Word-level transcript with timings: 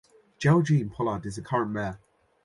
Gerald 0.39 0.65
Gene 0.65 0.89
Pollard 0.89 1.27
is 1.27 1.35
the 1.35 1.43
current 1.43 1.69
mayor. 1.73 1.99